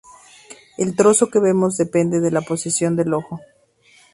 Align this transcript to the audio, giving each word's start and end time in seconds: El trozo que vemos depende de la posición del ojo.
El 0.79 0.95
trozo 0.95 1.29
que 1.29 1.37
vemos 1.39 1.77
depende 1.77 2.19
de 2.21 2.31
la 2.31 2.41
posición 2.41 2.95
del 2.95 3.13
ojo. 3.13 3.39